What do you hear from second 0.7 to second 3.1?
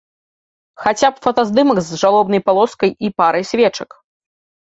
Хаця б фотаздымак з жалобнай палоскай